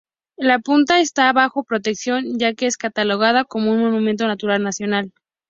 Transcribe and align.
La 0.39 0.57
punta 0.57 0.99
está 0.99 1.31
bajo 1.31 1.63
protección 1.63 2.39
ya 2.39 2.55
que 2.55 2.65
es 2.65 2.75
catalogada 2.75 3.43
como 3.45 3.71
un 3.71 3.81
monumento 3.81 4.25
natural 4.25 4.63
nacional. 4.63 5.13